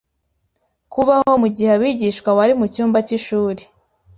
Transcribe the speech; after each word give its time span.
kubaho 0.93 1.31
mu 1.41 1.47
gihe 1.55 1.71
abigishwa 1.77 2.29
bari 2.37 2.53
mu 2.59 2.65
cyumba 2.73 2.97
cy’ishuri 3.07 3.61